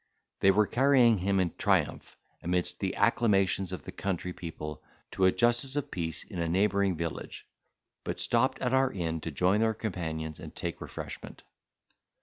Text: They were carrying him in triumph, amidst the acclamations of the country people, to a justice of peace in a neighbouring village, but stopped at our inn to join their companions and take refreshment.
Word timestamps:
They 0.39 0.49
were 0.49 0.65
carrying 0.65 1.19
him 1.19 1.39
in 1.39 1.53
triumph, 1.59 2.17
amidst 2.41 2.79
the 2.79 2.95
acclamations 2.95 3.71
of 3.71 3.83
the 3.83 3.91
country 3.91 4.33
people, 4.33 4.81
to 5.11 5.25
a 5.25 5.31
justice 5.31 5.75
of 5.75 5.91
peace 5.91 6.23
in 6.23 6.39
a 6.39 6.49
neighbouring 6.49 6.97
village, 6.97 7.45
but 8.03 8.19
stopped 8.19 8.57
at 8.63 8.73
our 8.73 8.91
inn 8.91 9.21
to 9.21 9.29
join 9.29 9.59
their 9.59 9.75
companions 9.75 10.39
and 10.39 10.55
take 10.55 10.81
refreshment. 10.81 11.43